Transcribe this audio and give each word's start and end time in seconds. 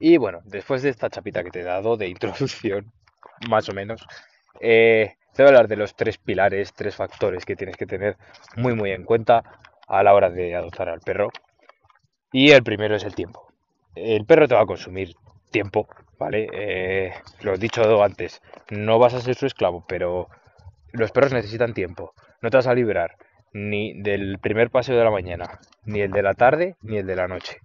Y 0.00 0.16
bueno, 0.16 0.40
después 0.44 0.82
de 0.82 0.88
esta 0.88 1.10
chapita 1.10 1.44
que 1.44 1.50
te 1.50 1.60
he 1.60 1.64
dado 1.64 1.96
de 1.96 2.08
introducción, 2.16 2.90
más 3.48 3.68
o 3.68 3.72
menos, 3.72 4.04
eh, 4.60 5.14
te 5.34 5.42
voy 5.42 5.48
a 5.48 5.50
hablar 5.50 5.68
de 5.68 5.76
los 5.76 5.94
tres 5.94 6.18
pilares, 6.18 6.72
tres 6.72 6.96
factores 6.96 7.44
que 7.44 7.54
tienes 7.54 7.76
que 7.76 7.86
tener 7.86 8.16
muy 8.56 8.74
muy 8.74 8.90
en 8.90 9.04
cuenta 9.04 9.44
a 9.86 10.02
la 10.02 10.14
hora 10.14 10.30
de 10.30 10.56
adoptar 10.56 10.88
al 10.88 11.00
perro. 11.00 11.30
Y 12.32 12.50
el 12.50 12.62
primero 12.62 12.96
es 12.96 13.04
el 13.04 13.14
tiempo. 13.14 13.46
El 13.94 14.24
perro 14.24 14.48
te 14.48 14.54
va 14.54 14.62
a 14.62 14.66
consumir 14.66 15.14
tiempo, 15.50 15.88
¿vale? 16.18 16.48
Eh, 16.52 17.12
lo 17.42 17.54
he 17.54 17.58
dicho 17.58 18.02
antes, 18.02 18.40
no 18.70 18.98
vas 18.98 19.14
a 19.14 19.20
ser 19.20 19.34
su 19.34 19.46
esclavo, 19.46 19.84
pero 19.86 20.28
los 20.92 21.12
perros 21.12 21.32
necesitan 21.32 21.74
tiempo. 21.74 22.14
No 22.40 22.50
te 22.50 22.56
vas 22.56 22.66
a 22.68 22.74
librar 22.74 23.16
ni 23.52 24.00
del 24.00 24.38
primer 24.38 24.70
paseo 24.70 24.96
de 24.96 25.04
la 25.04 25.10
mañana, 25.10 25.58
ni 25.84 26.00
el 26.00 26.12
de 26.12 26.22
la 26.22 26.34
tarde, 26.34 26.76
ni 26.82 26.98
el 26.98 27.06
de 27.06 27.16
la 27.16 27.28
noche. 27.28 27.58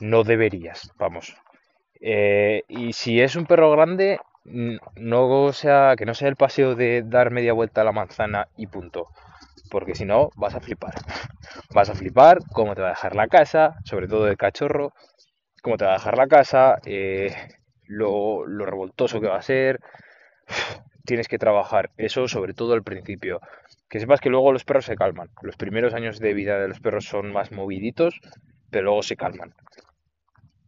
No 0.00 0.24
deberías, 0.24 0.90
vamos. 0.98 1.36
Eh, 2.00 2.62
y 2.68 2.92
si 2.92 3.20
es 3.20 3.36
un 3.36 3.46
perro 3.46 3.70
grande, 3.70 4.18
no 4.44 5.52
sea 5.52 5.94
que 5.96 6.06
no 6.06 6.14
sea 6.14 6.28
el 6.28 6.36
paseo 6.36 6.74
de 6.74 7.02
dar 7.04 7.30
media 7.30 7.52
vuelta 7.52 7.82
a 7.82 7.84
la 7.84 7.92
manzana 7.92 8.48
y 8.56 8.66
punto. 8.66 9.08
Porque 9.70 9.94
si 9.94 10.04
no, 10.04 10.30
vas 10.36 10.54
a 10.54 10.60
flipar. 10.60 10.94
Vas 11.74 11.90
a 11.90 11.94
flipar 11.94 12.38
cómo 12.52 12.74
te 12.74 12.82
va 12.82 12.88
a 12.88 12.90
dejar 12.90 13.16
la 13.16 13.28
casa, 13.28 13.76
sobre 13.84 14.08
todo 14.08 14.28
el 14.28 14.36
cachorro, 14.36 14.92
cómo 15.62 15.76
te 15.76 15.84
va 15.84 15.92
a 15.92 15.98
dejar 15.98 16.18
la 16.18 16.28
casa, 16.28 16.78
eh, 16.86 17.34
lo, 17.86 18.46
lo 18.46 18.66
revoltoso 18.66 19.20
que 19.20 19.28
va 19.28 19.38
a 19.38 19.42
ser. 19.42 19.80
Tienes 21.06 21.28
que 21.28 21.38
trabajar 21.38 21.90
eso, 21.96 22.28
sobre 22.28 22.54
todo 22.54 22.74
al 22.74 22.82
principio. 22.84 23.40
Que 23.88 24.00
sepas 24.00 24.20
que 24.20 24.30
luego 24.30 24.52
los 24.52 24.64
perros 24.64 24.86
se 24.86 24.96
calman. 24.96 25.30
Los 25.42 25.56
primeros 25.56 25.94
años 25.94 26.20
de 26.20 26.34
vida 26.34 26.58
de 26.58 26.68
los 26.68 26.80
perros 26.80 27.06
son 27.06 27.32
más 27.32 27.52
moviditos, 27.52 28.20
pero 28.70 28.84
luego 28.84 29.02
se 29.02 29.16
calman. 29.16 29.54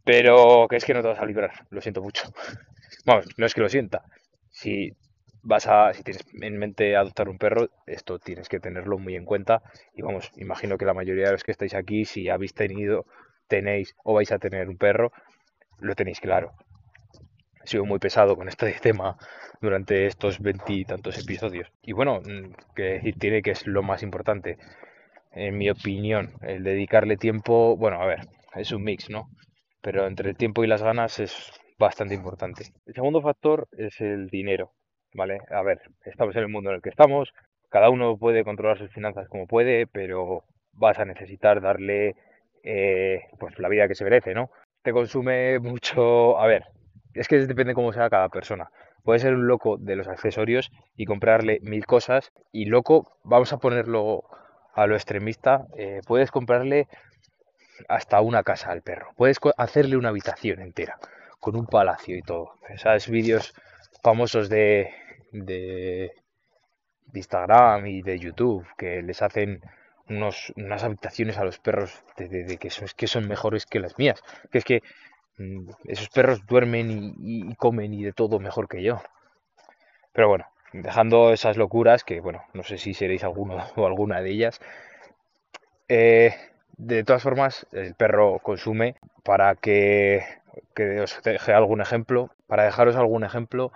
Pero 0.05 0.67
que 0.69 0.75
es 0.75 0.85
que 0.85 0.93
no 0.93 1.01
te 1.01 1.07
vas 1.07 1.19
a 1.19 1.25
librar, 1.25 1.65
lo 1.69 1.81
siento 1.81 2.01
mucho. 2.01 2.33
Vamos, 3.05 3.27
no 3.37 3.45
es 3.45 3.53
que 3.53 3.61
lo 3.61 3.69
sienta. 3.69 4.03
Si 4.49 4.93
vas 5.41 5.67
a, 5.67 5.93
si 5.93 6.03
tienes 6.03 6.25
en 6.41 6.57
mente 6.57 6.95
adoptar 6.95 7.29
un 7.29 7.37
perro, 7.37 7.69
esto 7.85 8.19
tienes 8.19 8.49
que 8.49 8.59
tenerlo 8.59 8.97
muy 8.97 9.15
en 9.15 9.25
cuenta. 9.25 9.61
Y 9.93 10.01
vamos, 10.01 10.31
imagino 10.37 10.77
que 10.77 10.85
la 10.85 10.93
mayoría 10.93 11.25
de 11.25 11.31
los 11.33 11.43
que 11.43 11.51
estáis 11.51 11.73
aquí, 11.73 12.05
si 12.05 12.29
habéis 12.29 12.53
tenido, 12.53 13.05
tenéis 13.47 13.95
o 14.03 14.13
vais 14.13 14.31
a 14.31 14.39
tener 14.39 14.69
un 14.69 14.77
perro, 14.77 15.11
lo 15.79 15.95
tenéis 15.95 16.19
claro. 16.19 16.53
He 17.63 17.67
sido 17.67 17.85
muy 17.85 17.99
pesado 17.99 18.35
con 18.35 18.47
este 18.47 18.71
tema 18.81 19.17
durante 19.61 20.05
estos 20.05 20.39
veintitantos 20.39 21.17
episodios. 21.17 21.71
Y 21.81 21.93
bueno, 21.93 22.21
mm, 22.21 22.53
que 22.75 22.83
decir 22.83 23.15
tiene 23.19 23.41
que 23.41 23.51
es 23.51 23.67
lo 23.67 23.83
más 23.83 24.03
importante, 24.03 24.57
en 25.31 25.57
mi 25.57 25.69
opinión, 25.69 26.33
el 26.41 26.63
dedicarle 26.63 27.17
tiempo, 27.17 27.75
bueno, 27.75 28.01
a 28.01 28.05
ver, 28.05 28.21
es 28.55 28.71
un 28.71 28.83
mix, 28.83 29.09
¿no? 29.09 29.29
Pero 29.83 30.07
entre 30.07 30.29
el 30.29 30.37
tiempo 30.37 30.63
y 30.63 30.67
las 30.67 30.81
ganas 30.81 31.19
es 31.19 31.51
bastante 31.77 32.15
importante. 32.15 32.63
El 32.85 32.93
segundo 32.95 33.21
factor 33.21 33.67
es 33.77 33.99
el 33.99 34.29
dinero, 34.29 34.71
¿vale? 35.13 35.41
A 35.51 35.61
ver, 35.61 35.81
estamos 36.05 36.35
en 36.35 36.43
el 36.43 36.47
mundo 36.47 36.69
en 36.69 36.77
el 36.77 36.81
que 36.81 36.89
estamos, 36.89 37.33
cada 37.69 37.89
uno 37.89 38.17
puede 38.17 38.43
controlar 38.45 38.77
sus 38.77 38.91
finanzas 38.91 39.27
como 39.27 39.45
puede, 39.45 39.85
pero 39.85 40.45
vas 40.71 40.99
a 40.99 41.05
necesitar 41.05 41.59
darle 41.59 42.15
eh, 42.63 43.23
pues 43.39 43.59
la 43.59 43.67
vida 43.67 43.87
que 43.87 43.95
se 43.95 44.05
merece, 44.05 44.33
¿no? 44.33 44.49
Te 44.83 44.93
consume 44.93 45.59
mucho, 45.59 46.39
a 46.39 46.47
ver, 46.47 46.63
es 47.13 47.27
que 47.27 47.39
depende 47.39 47.73
cómo 47.73 47.91
sea 47.91 48.09
cada 48.09 48.29
persona. 48.29 48.69
Puede 49.03 49.19
ser 49.19 49.33
un 49.33 49.47
loco 49.47 49.77
de 49.77 49.97
los 49.97 50.07
accesorios 50.07 50.71
y 50.95 51.05
comprarle 51.05 51.59
mil 51.61 51.85
cosas 51.85 52.31
y 52.53 52.65
loco, 52.65 53.17
vamos 53.23 53.51
a 53.51 53.57
ponerlo 53.57 54.23
a 54.75 54.87
lo 54.87 54.95
extremista, 54.95 55.65
eh, 55.75 55.99
puedes 56.07 56.31
comprarle 56.31 56.87
hasta 57.87 58.21
una 58.21 58.43
casa 58.43 58.71
al 58.71 58.81
perro, 58.81 59.13
puedes 59.15 59.39
hacerle 59.57 59.97
una 59.97 60.09
habitación 60.09 60.61
entera 60.61 60.97
con 61.43 61.57
un 61.57 61.67
palacio 61.67 62.15
y 62.15 62.21
todo. 62.21 62.53
Esos 62.69 63.09
vídeos 63.09 63.53
famosos 64.01 64.47
de, 64.47 64.93
de, 65.33 66.13
Instagram 67.13 67.85
y 67.85 68.01
de 68.01 68.17
YouTube 68.17 68.65
que 68.77 69.01
les 69.01 69.21
hacen 69.21 69.61
unos, 70.07 70.53
unas 70.55 70.83
habitaciones 70.85 71.37
a 71.37 71.43
los 71.43 71.59
perros 71.59 72.01
de, 72.17 72.57
que, 72.57 72.69
son, 72.69 72.87
que 72.95 73.07
son 73.07 73.27
mejores 73.27 73.65
que 73.65 73.81
las 73.81 73.97
mías. 73.97 74.23
Que 74.51 74.59
es 74.59 74.63
que 74.63 74.83
mm, 75.37 75.69
esos 75.85 76.07
perros 76.09 76.45
duermen 76.45 77.13
y, 77.17 77.53
comen 77.55 77.93
y 77.93 78.03
de 78.03 78.13
todo 78.13 78.39
mejor 78.39 78.69
que 78.69 78.81
yo. 78.81 79.01
Pero 80.13 80.29
bueno, 80.29 80.45
dejando 80.71 81.33
esas 81.33 81.57
locuras, 81.57 82.05
que 82.05 82.21
bueno, 82.21 82.43
no 82.53 82.63
sé 82.63 82.77
si 82.77 82.93
seréis 82.93 83.25
alguno 83.25 83.57
o 83.75 83.85
alguna 83.85 84.21
de 84.21 84.31
ellas. 84.31 84.61
Eh, 85.89 86.33
de 86.77 87.03
todas 87.03 87.23
formas, 87.23 87.67
el 87.71 87.95
perro 87.95 88.39
consume 88.39 88.95
para 89.23 89.55
que 89.55 90.23
os 91.01 91.21
deje 91.23 91.53
algún 91.53 91.81
ejemplo. 91.81 92.31
Para 92.47 92.63
dejaros 92.65 92.95
algún 92.95 93.23
ejemplo, 93.23 93.71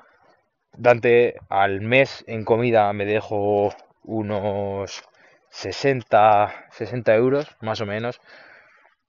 Dante 0.78 1.40
al 1.50 1.82
mes 1.82 2.24
en 2.28 2.46
comida 2.46 2.94
me 2.94 3.06
dejo 3.06 3.74
unos 4.04 5.04
60, 5.50 6.68
60 6.70 7.16
euros, 7.16 7.48
más 7.62 7.82
o 7.82 7.88
menos. 7.88 8.22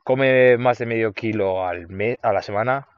Come 0.03 0.57
más 0.57 0.79
de 0.79 0.87
medio 0.87 1.13
kilo 1.13 1.67
al 1.67 1.89
mes, 1.89 2.17
a 2.23 2.33
la 2.33 2.41
semana. 2.41 2.89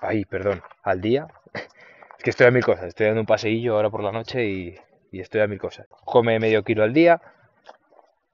Ay, 0.00 0.24
perdón, 0.24 0.62
al 0.82 1.00
día. 1.00 1.28
Es 2.18 2.24
que 2.24 2.30
estoy 2.30 2.48
a 2.48 2.50
mil 2.50 2.62
cosas. 2.62 2.88
Estoy 2.88 3.06
dando 3.06 3.22
un 3.22 3.26
paseillo 3.26 3.76
ahora 3.76 3.88
por 3.88 4.02
la 4.02 4.12
noche 4.12 4.44
y, 4.44 4.76
y 5.10 5.20
estoy 5.20 5.40
a 5.40 5.46
mil 5.46 5.58
cosas. 5.58 5.86
Come 6.04 6.38
medio 6.38 6.62
kilo 6.64 6.82
al 6.82 6.92
día. 6.92 7.22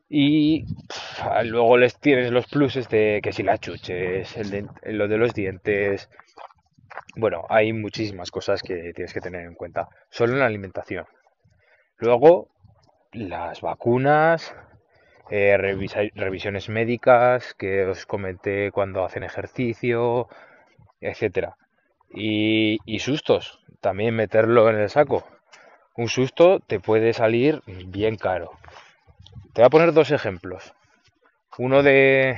Y 0.09 0.65
luego 1.44 1.77
les 1.77 1.99
tienes 1.99 2.31
los 2.31 2.47
pluses 2.47 2.88
de 2.88 3.21
que 3.22 3.32
si 3.32 3.43
la 3.43 3.59
chuches, 3.59 4.37
el 4.37 4.69
lo 4.84 5.09
de 5.09 5.16
los 5.16 5.34
dientes. 5.34 6.09
Bueno, 7.16 7.47
hay 7.49 7.72
muchísimas 7.72 8.31
cosas 8.31 8.62
que 8.62 8.93
tienes 8.94 9.12
que 9.12 9.21
tener 9.21 9.47
en 9.47 9.54
cuenta. 9.54 9.88
Solo 10.10 10.34
en 10.34 10.41
la 10.41 10.47
alimentación. 10.47 11.06
Luego, 11.99 12.49
las 13.12 13.60
vacunas, 13.62 14.54
eh, 15.31 15.56
revisiones 15.56 16.69
médicas 16.69 17.54
que 17.54 17.84
os 17.87 18.06
comenté 18.06 18.71
cuando 18.71 19.04
hacen 19.04 19.22
ejercicio, 19.22 20.28
etcétera. 21.00 21.56
Y, 22.10 22.78
y 22.84 22.98
sustos, 22.98 23.60
también 23.81 24.15
meterlo 24.15 24.69
en 24.71 24.77
el 24.77 24.91
saco. 24.91 25.27
Un 25.97 26.09
susto 26.09 26.60
te 26.60 26.78
puede 26.78 27.12
salir 27.15 27.62
bien 27.66 28.16
caro. 28.16 28.50
Te 29.54 29.62
voy 29.62 29.66
a 29.66 29.71
poner 29.71 29.93
dos 29.94 30.10
ejemplos. 30.10 30.75
Uno 31.59 31.83
de 31.83 32.37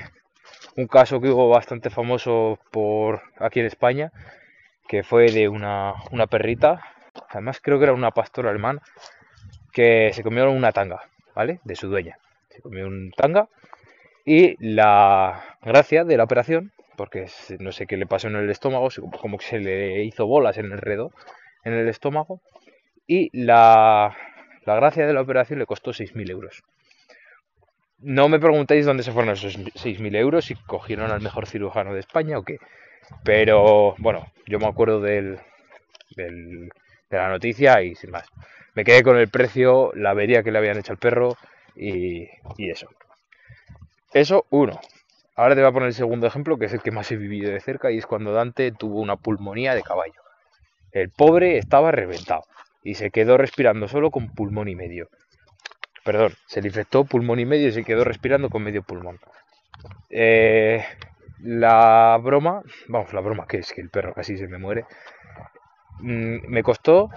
un 0.77 0.87
caso 0.87 1.21
que 1.21 1.29
hubo 1.29 1.49
bastante 1.49 1.91
famoso 1.91 2.61
por 2.71 3.23
aquí 3.39 3.59
en 3.59 3.67
España, 3.67 4.13
que 4.87 5.03
fue 5.03 5.33
de 5.33 5.49
una, 5.49 5.95
perrita, 6.31 6.81
además 7.29 7.61
creo 7.61 7.79
que 7.79 7.85
era 7.85 7.95
una 7.95 8.13
pastora 8.13 8.51
alemán, 8.51 8.81
que 9.73 10.13
se 10.13 10.23
comió 10.23 10.49
una 10.51 10.71
tanga, 10.71 11.01
¿vale? 11.35 11.59
De 11.65 11.75
su 11.75 11.89
dueña. 11.89 12.19
Se 12.49 12.63
comió 12.63 12.87
un 12.87 13.11
tanga 13.11 13.49
y 14.25 14.57
la 14.65 15.57
gracia 15.63 16.05
de 16.05 16.17
la 16.17 16.25
operación, 16.25 16.71
porque 16.97 17.27
no 17.59 17.73
sé 17.73 17.87
qué 17.87 17.97
le 17.97 18.07
pasó 18.07 18.29
en 18.29 18.37
el 18.37 18.51
estómago, 18.51 18.89
como 19.21 19.39
que 19.39 19.47
se 19.47 19.59
le 19.59 20.05
hizo 20.05 20.27
bolas 20.27 20.59
en 20.59 20.67
el 20.67 20.79
redo, 20.79 21.11
en 21.65 21.73
el 21.73 21.89
estómago, 21.89 22.41
y 23.09 23.31
la, 23.33 24.17
la 24.65 24.75
gracia 24.77 25.09
de 25.09 25.13
la 25.13 25.23
operación 25.23 25.59
le 25.59 25.67
costó 25.67 25.91
6.000 25.91 26.31
euros. 26.31 26.63
No 28.01 28.29
me 28.29 28.39
preguntéis 28.39 28.87
dónde 28.87 29.03
se 29.03 29.13
fueron 29.13 29.33
esos 29.33 29.59
6.000 29.59 30.15
euros, 30.17 30.45
si 30.45 30.55
cogieron 30.55 31.11
al 31.11 31.21
mejor 31.21 31.47
cirujano 31.47 31.95
de 31.95 32.01
España 32.01 32.39
o 32.39 32.45
qué. 32.45 32.59
Pero 33.25 33.95
bueno, 33.99 34.27
yo 34.47 34.59
me 34.59 34.67
acuerdo 34.67 35.01
del, 35.01 35.41
de 36.15 36.71
la 37.11 37.29
noticia 37.29 37.83
y 37.83 37.97
sin 37.97 38.11
más. 38.11 38.27
Me 38.75 38.85
quedé 38.85 39.03
con 39.03 39.17
el 39.17 39.29
precio, 39.29 39.91
la 39.95 40.11
avería 40.11 40.45
que 40.45 40.53
le 40.53 40.59
habían 40.59 40.79
hecho 40.79 40.93
al 40.93 40.99
perro 40.99 41.37
y, 41.75 42.29
y 42.57 42.71
eso. 42.71 42.89
Eso, 44.13 44.47
uno. 44.51 44.79
Ahora 45.35 45.55
te 45.55 45.61
voy 45.61 45.71
a 45.71 45.73
poner 45.73 45.89
el 45.89 45.95
segundo 45.95 46.27
ejemplo, 46.27 46.57
que 46.57 46.67
es 46.67 46.73
el 46.73 46.83
que 46.83 46.91
más 46.93 47.11
he 47.11 47.17
vivido 47.17 47.51
de 47.51 47.61
cerca, 47.61 47.91
y 47.91 47.99
es 47.99 48.07
cuando 48.07 48.33
Dante 48.33 48.71
tuvo 48.71 49.01
una 49.01 49.17
pulmonía 49.17 49.75
de 49.75 49.83
caballo. 49.83 50.21
El 50.93 51.11
pobre 51.11 51.59
estaba 51.59 51.91
reventado 51.91 52.45
y 52.85 52.95
se 52.95 53.11
quedó 53.11 53.37
respirando 53.37 53.89
solo 53.89 54.11
con 54.11 54.33
pulmón 54.33 54.69
y 54.69 54.77
medio 54.77 55.09
perdón, 56.09 56.33
se 56.47 56.63
le 56.63 56.69
infectó 56.69 57.05
pulmón 57.05 57.39
y 57.39 57.45
medio 57.45 57.69
y 57.69 57.73
se 57.73 57.85
quedó 57.85 58.03
respirando 58.03 58.49
con 58.49 58.63
medio 58.63 58.83
pulmón. 58.83 59.21
Eh, 60.09 60.83
la 61.41 62.19
broma, 62.23 62.63
vamos, 62.87 63.13
la 63.13 63.21
broma 63.21 63.47
que 63.47 63.59
es 63.59 63.75
que 63.75 63.83
el 63.83 63.91
perro 63.91 64.15
casi 64.15 64.39
se 64.39 64.49
me 64.49 64.57
muere, 64.57 64.87
mm, 66.01 66.49
me 66.49 66.63
costó 66.63 67.11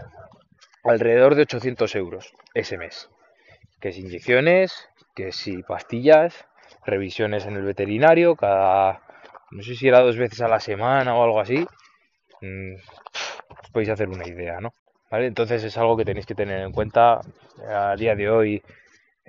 alrededor 0.84 1.36
de 1.36 1.44
800 1.44 1.96
euros 1.96 2.34
ese 2.54 2.78
mes. 2.78 3.10
Que 3.80 3.94
si 3.94 4.02
inyecciones, 4.02 4.90
que 5.16 5.32
si 5.32 5.64
pastillas, 5.64 6.46
revisiones 6.86 7.46
en 7.46 7.56
el 7.56 7.64
veterinario, 7.64 8.36
cada, 8.36 9.04
no 9.52 9.64
sé 9.64 9.76
si 9.76 9.88
era 9.88 10.02
dos 10.02 10.18
veces 10.18 10.42
a 10.42 10.50
la 10.50 10.60
semana 10.60 11.16
o 11.16 11.24
algo 11.24 11.40
así. 11.40 11.66
Mm, 12.42 12.76
os 13.64 13.70
podéis 13.72 13.90
hacer 13.90 14.10
una 14.10 14.28
idea, 14.28 14.60
¿no? 14.60 14.74
¿Vale? 15.10 15.28
Entonces 15.28 15.64
es 15.64 15.78
algo 15.78 15.96
que 15.96 16.04
tenéis 16.04 16.26
que 16.26 16.36
tener 16.36 16.60
en 16.60 16.74
cuenta 16.74 17.22
a 17.70 17.96
día 17.96 18.16
de 18.16 18.30
hoy 18.30 18.62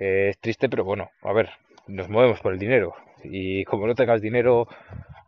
es 0.03 0.37
triste, 0.39 0.69
pero 0.69 0.83
bueno, 0.83 1.11
a 1.21 1.33
ver, 1.33 1.49
nos 1.87 2.09
movemos 2.09 2.39
por 2.41 2.53
el 2.53 2.59
dinero. 2.59 2.93
Y 3.23 3.63
como 3.65 3.87
no 3.87 3.95
tengas 3.95 4.21
dinero, 4.21 4.67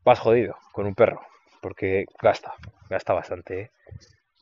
vas 0.03 0.19
jodido 0.19 0.57
con 0.71 0.85
un 0.85 0.95
perro. 0.95 1.21
porque 1.61 2.05
gasta, 2.21 2.53
gasta 2.89 3.13
bastante, 3.13 3.61
¿eh? 3.61 3.71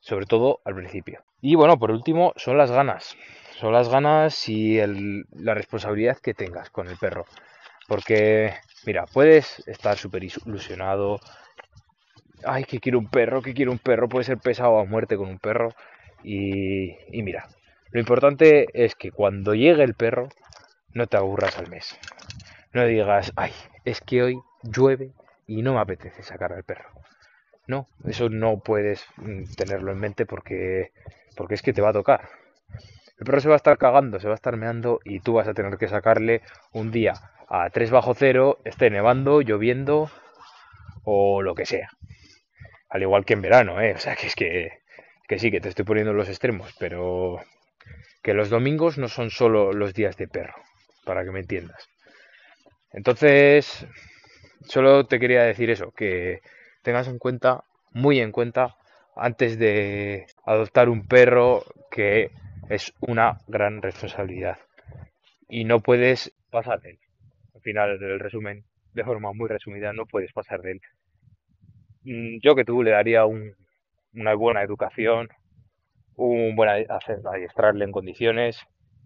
sobre 0.01 0.25
todo 0.25 0.59
al 0.65 0.75
principio. 0.75 1.23
Y 1.41 1.55
bueno, 1.55 1.77
por 1.79 1.91
último, 1.91 2.33
son 2.35 2.57
las 2.57 2.71
ganas. 2.71 3.15
Son 3.55 3.71
las 3.71 3.89
ganas 3.89 4.49
y 4.49 4.79
la 5.31 5.53
responsabilidad 5.53 6.17
que 6.17 6.33
tengas 6.33 6.69
con 6.69 6.87
el 6.89 6.97
perro. 6.97 7.25
Porque, 7.87 8.53
mira, 8.85 9.05
puedes 9.05 9.65
estar 9.67 9.97
súper 9.97 10.23
ilusionado. 10.23 11.19
Ay, 12.45 12.65
que 12.65 12.79
quiero 12.79 12.99
un 12.99 13.09
perro, 13.09 13.41
que 13.41 13.53
quiero 13.53 13.71
un 13.71 13.79
perro. 13.79 14.09
Puede 14.09 14.25
ser 14.25 14.37
pesado 14.39 14.79
a 14.79 14.85
muerte 14.85 15.15
con 15.15 15.29
un 15.29 15.39
perro. 15.39 15.73
Y 16.23 17.21
mira, 17.21 17.47
lo 17.93 17.99
importante 17.99 18.65
es 18.73 18.95
que 18.95 19.11
cuando 19.11 19.53
llegue 19.53 19.83
el 19.83 19.93
perro, 19.93 20.29
no 20.93 21.05
te 21.05 21.15
aburras 21.15 21.59
al 21.59 21.69
mes. 21.69 21.95
No 22.73 22.85
digas, 22.87 23.31
ay, 23.35 23.51
es 23.85 24.01
que 24.01 24.23
hoy 24.23 24.39
llueve 24.63 25.11
y 25.45 25.61
no 25.61 25.75
me 25.75 25.79
apetece 25.79 26.23
sacar 26.23 26.53
al 26.53 26.63
perro. 26.63 26.89
No, 27.67 27.87
eso 28.03 28.29
no 28.29 28.57
puedes 28.57 29.05
mm, 29.17 29.43
tenerlo 29.55 29.91
en 29.91 29.99
mente 29.99 30.25
porque, 30.25 30.91
porque 31.37 31.53
es 31.53 31.61
que 31.61 31.71
te 31.71 31.83
va 31.83 31.89
a 31.89 31.93
tocar. 31.93 32.29
El 33.19 33.27
perro 33.27 33.39
se 33.39 33.47
va 33.47 33.53
a 33.53 33.57
estar 33.57 33.77
cagando, 33.77 34.19
se 34.19 34.27
va 34.27 34.33
a 34.33 34.41
estar 34.41 34.57
meando 34.57 34.99
y 35.05 35.19
tú 35.19 35.33
vas 35.33 35.47
a 35.47 35.53
tener 35.53 35.77
que 35.77 35.87
sacarle 35.87 36.41
un 36.71 36.89
día 36.91 37.13
a 37.47 37.69
3 37.69 37.91
bajo 37.91 38.15
cero, 38.15 38.57
esté 38.65 38.89
nevando, 38.89 39.41
lloviendo 39.41 40.09
o 41.03 41.43
lo 41.43 41.53
que 41.53 41.67
sea. 41.67 41.89
Al 42.89 43.03
igual 43.03 43.23
que 43.23 43.33
en 43.33 43.43
verano, 43.43 43.79
¿eh? 43.79 43.93
O 43.93 43.99
sea, 43.99 44.15
que 44.15 44.25
es 44.25 44.35
que, 44.35 44.79
que 45.27 45.37
sí, 45.37 45.51
que 45.51 45.61
te 45.61 45.69
estoy 45.69 45.85
poniendo 45.85 46.11
los 46.11 46.27
extremos, 46.27 46.73
pero 46.79 47.39
que 48.23 48.33
los 48.33 48.49
domingos 48.49 48.97
no 48.97 49.09
son 49.09 49.29
solo 49.29 49.73
los 49.73 49.93
días 49.93 50.17
de 50.17 50.27
perro, 50.27 50.55
para 51.05 51.23
que 51.23 51.31
me 51.31 51.41
entiendas. 51.41 51.89
Entonces, 52.93 53.85
solo 54.65 55.05
te 55.05 55.19
quería 55.19 55.43
decir 55.43 55.69
eso, 55.69 55.91
que 55.91 56.41
tengas 56.83 57.07
en 57.07 57.19
cuenta, 57.19 57.65
muy 57.91 58.19
en 58.19 58.31
cuenta, 58.31 58.75
antes 59.15 59.59
de 59.59 60.25
adoptar 60.45 60.89
un 60.89 61.05
perro, 61.05 61.63
que 61.91 62.31
es 62.69 62.93
una 63.01 63.39
gran 63.47 63.81
responsabilidad. 63.81 64.57
Y 65.49 65.65
no 65.65 65.81
puedes 65.81 66.33
pasar 66.49 66.81
de 66.81 66.91
él. 66.91 66.99
Al 67.53 67.61
final 67.61 67.99
del 67.99 68.19
resumen, 68.19 68.63
de 68.93 69.03
forma 69.03 69.33
muy 69.33 69.49
resumida, 69.49 69.91
no 69.91 70.05
puedes 70.05 70.31
pasar 70.31 70.61
de 70.61 70.71
él. 70.71 70.81
Mm, 72.03 72.39
yo 72.41 72.55
que 72.55 72.63
tú 72.63 72.83
le 72.83 72.91
daría 72.91 73.25
una 73.25 74.33
buena 74.35 74.63
educación, 74.63 75.29
un 76.15 76.55
buen 76.55 76.69
adiestrarle 76.69 77.85
en 77.85 77.91
condiciones, 77.91 78.59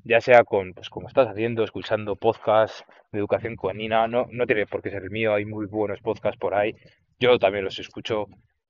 ya 0.03 0.21
sea 0.21 0.43
con, 0.43 0.73
pues 0.73 0.89
como 0.89 1.07
estás 1.07 1.27
haciendo, 1.27 1.63
escuchando 1.63 2.15
podcasts 2.15 2.83
de 3.11 3.19
educación 3.19 3.55
canina, 3.55 4.07
no, 4.07 4.27
no 4.31 4.45
tiene 4.45 4.65
por 4.65 4.81
qué 4.81 4.89
ser 4.89 5.03
el 5.03 5.11
mío, 5.11 5.33
hay 5.33 5.45
muy 5.45 5.65
buenos 5.65 5.99
podcasts 6.01 6.39
por 6.39 6.53
ahí, 6.53 6.75
yo 7.19 7.37
también 7.39 7.65
los 7.65 7.79
escucho 7.79 8.27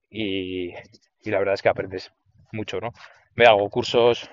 y, 0.09 0.69
y 0.69 1.31
la 1.31 1.39
verdad 1.39 1.53
es 1.55 1.61
que 1.61 1.69
aprendes 1.69 2.11
mucho, 2.51 2.79
¿no? 2.79 2.91
Me 3.35 3.45
hago 3.45 3.69
cursos, 3.69 4.29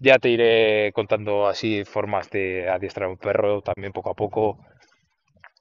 ya 0.00 0.18
te 0.18 0.28
iré 0.28 0.92
contando 0.92 1.46
así 1.46 1.84
formas 1.84 2.30
de 2.30 2.68
adiestrar 2.68 3.06
a 3.06 3.10
un 3.10 3.16
perro, 3.16 3.62
también 3.62 3.92
poco 3.92 4.10
a 4.10 4.14
poco. 4.14 4.58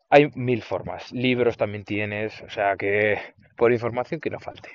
Hay 0.10 0.30
mil 0.36 0.62
formas, 0.62 1.12
libros 1.12 1.58
también 1.58 1.86
tienes, 1.86 2.42
o 2.42 2.50
sea 2.50 2.76
que 2.76 3.18
por 3.58 3.72
información 3.72 4.20
que 4.20 4.30
no 4.30 4.40
falte. 4.40 4.70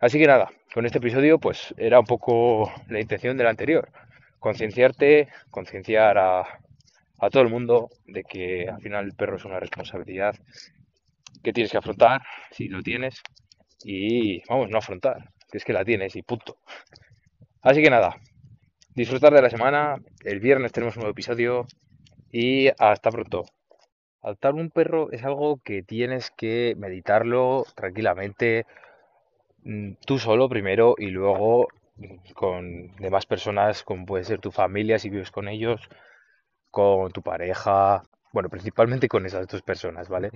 Así 0.00 0.18
que 0.18 0.26
nada, 0.26 0.50
con 0.72 0.86
este 0.86 0.98
episodio 0.98 1.38
pues 1.38 1.74
era 1.76 1.98
un 1.98 2.06
poco 2.06 2.72
la 2.88 3.00
intención 3.00 3.36
del 3.36 3.48
anterior, 3.48 3.90
concienciarte, 4.38 5.28
concienciar 5.50 6.18
a, 6.18 6.44
todo 7.30 7.42
el 7.42 7.50
mundo 7.50 7.90
de 8.06 8.24
que 8.24 8.68
al 8.68 8.80
final 8.80 9.04
el 9.04 9.14
perro 9.14 9.36
es 9.36 9.44
una 9.44 9.60
responsabilidad 9.60 10.34
que 11.42 11.52
tienes 11.52 11.70
que 11.70 11.78
afrontar, 11.78 12.22
si 12.50 12.68
lo 12.68 12.82
tienes, 12.82 13.22
y 13.84 14.42
vamos, 14.48 14.70
no 14.70 14.78
afrontar, 14.78 15.30
que 15.50 15.58
es 15.58 15.64
que 15.64 15.72
la 15.72 15.84
tienes 15.84 16.16
y 16.16 16.22
punto. 16.22 16.56
Así 17.62 17.82
que 17.82 17.90
nada, 17.90 18.16
disfrutar 18.94 19.34
de 19.34 19.42
la 19.42 19.50
semana, 19.50 19.96
el 20.24 20.40
viernes 20.40 20.72
tenemos 20.72 20.96
un 20.96 21.02
nuevo 21.02 21.12
episodio 21.12 21.66
y 22.32 22.68
hasta 22.78 23.10
pronto. 23.10 23.44
Adoptar 24.22 24.54
un 24.54 24.70
perro 24.70 25.10
es 25.12 25.24
algo 25.24 25.60
que 25.62 25.82
tienes 25.82 26.30
que 26.30 26.74
meditarlo 26.78 27.64
tranquilamente, 27.74 28.66
tú 30.04 30.18
solo 30.18 30.48
primero 30.48 30.94
y 30.98 31.06
luego 31.06 31.68
con 32.34 32.94
demás 32.96 33.26
personas, 33.26 33.82
como 33.82 34.06
puede 34.06 34.24
ser 34.24 34.40
tu 34.40 34.50
familia 34.50 34.98
si 34.98 35.10
vives 35.10 35.30
con 35.30 35.48
ellos, 35.48 35.88
con 36.70 37.10
tu 37.12 37.22
pareja, 37.22 38.02
bueno, 38.32 38.48
principalmente 38.48 39.08
con 39.08 39.26
esas 39.26 39.46
dos 39.46 39.62
personas, 39.62 40.08
¿vale? 40.08 40.30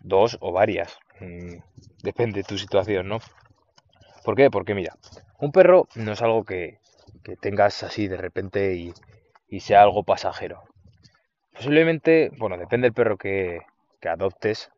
Dos 0.00 0.36
o 0.40 0.52
varias, 0.52 0.98
mm, 1.20 1.56
depende 2.02 2.40
de 2.40 2.44
tu 2.44 2.58
situación, 2.58 3.08
¿no? 3.08 3.18
¿Por 4.24 4.36
qué? 4.36 4.50
Porque 4.50 4.74
mira, 4.74 4.94
un 5.38 5.52
perro 5.52 5.88
no 5.96 6.12
es 6.12 6.22
algo 6.22 6.44
que, 6.44 6.78
que 7.24 7.36
tengas 7.36 7.82
así 7.82 8.08
de 8.08 8.16
repente 8.16 8.74
y, 8.74 8.92
y, 9.48 9.60
sea 9.60 9.82
algo 9.82 10.04
pasajero. 10.04 10.62
Posiblemente, 11.52 12.30
bueno, 12.38 12.56
depende 12.56 12.86
del 12.86 12.94
perro 12.94 13.16
que, 13.16 13.60
que 14.00 14.08
adoptes, 14.08 14.70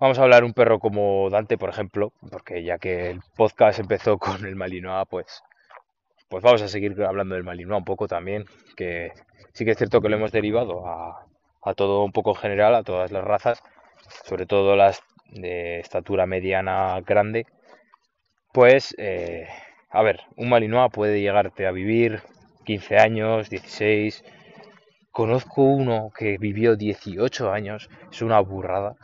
Vamos 0.00 0.16
a 0.20 0.22
hablar 0.22 0.44
un 0.44 0.52
perro 0.52 0.78
como 0.78 1.28
Dante, 1.28 1.58
por 1.58 1.70
ejemplo, 1.70 2.12
porque 2.30 2.62
ya 2.62 2.78
que 2.78 3.10
el 3.10 3.20
podcast 3.36 3.80
empezó 3.80 4.16
con 4.18 4.46
el 4.46 4.54
Malinois, 4.54 5.08
pues, 5.10 5.42
pues 6.28 6.44
vamos 6.44 6.62
a 6.62 6.68
seguir 6.68 7.02
hablando 7.02 7.34
del 7.34 7.42
Malinois 7.42 7.80
un 7.80 7.84
poco 7.84 8.06
también, 8.06 8.44
que 8.76 9.10
sí 9.54 9.64
que 9.64 9.72
es 9.72 9.76
cierto 9.76 10.00
que 10.00 10.08
lo 10.08 10.14
hemos 10.16 10.30
derivado 10.30 10.86
a, 10.86 11.26
todo 11.74 12.04
un 12.04 12.12
poco 12.12 12.30
en 12.30 12.36
general, 12.36 12.76
a 12.76 12.84
todas 12.84 13.10
las 13.10 13.24
razas, 13.24 13.60
sobre 14.24 14.46
todo 14.46 14.76
las 14.76 15.02
de 15.32 15.80
estatura 15.80 16.26
mediana 16.26 17.00
grande, 17.00 17.46
pues, 18.52 18.94
eh, 18.98 19.48
a 19.90 20.02
ver, 20.02 20.20
un 20.36 20.48
Malinois 20.48 20.92
puede 20.92 21.20
llegarte 21.20 21.66
a 21.66 21.72
vivir 21.72 22.22
15 22.66 22.98
años, 22.98 23.50
16. 23.50 24.22
Conozco 25.10 25.62
uno 25.62 26.12
que 26.16 26.38
vivió 26.38 26.76
18 26.76 27.50
años, 27.50 27.90
es 28.12 28.22
una 28.22 28.38
burrada. 28.38 28.94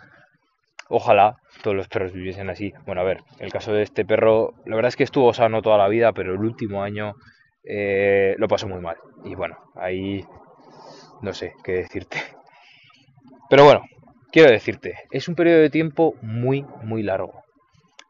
Ojalá 0.88 1.36
todos 1.62 1.76
los 1.76 1.88
perros 1.88 2.12
viviesen 2.12 2.50
así. 2.50 2.72
Bueno, 2.86 3.00
a 3.00 3.04
ver, 3.04 3.22
el 3.38 3.52
caso 3.52 3.72
de 3.72 3.82
este 3.82 4.04
perro, 4.04 4.54
la 4.66 4.76
verdad 4.76 4.88
es 4.88 4.96
que 4.96 5.04
estuvo 5.04 5.32
sano 5.32 5.62
toda 5.62 5.78
la 5.78 5.88
vida, 5.88 6.12
pero 6.12 6.34
el 6.34 6.40
último 6.40 6.82
año 6.82 7.14
eh, 7.64 8.34
lo 8.38 8.48
pasó 8.48 8.69
muy 8.69 8.81
mal. 8.81 8.96
Y 9.25 9.34
bueno, 9.34 9.56
ahí 9.75 10.25
no 11.22 11.32
sé 11.32 11.54
qué 11.64 11.72
decirte. 11.72 12.19
Pero 13.50 13.64
bueno, 13.64 13.84
quiero 14.32 14.50
decirte, 14.50 14.94
es 15.10 15.28
un 15.28 15.34
periodo 15.34 15.60
de 15.60 15.70
tiempo 15.70 16.14
muy, 16.22 16.64
muy 16.82 17.02
largo. 17.02 17.44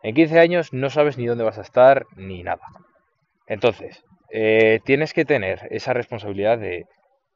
En 0.02 0.14
15 0.14 0.38
años 0.38 0.72
no 0.72 0.90
sabes 0.90 1.18
ni 1.18 1.26
dónde 1.26 1.44
vas 1.44 1.58
a 1.58 1.62
estar 1.62 2.06
ni 2.16 2.42
nada. 2.42 2.62
Entonces, 3.46 4.04
eh, 4.30 4.80
tienes 4.84 5.12
que 5.12 5.24
tener 5.24 5.66
esa 5.70 5.92
responsabilidad 5.92 6.58
de, 6.58 6.86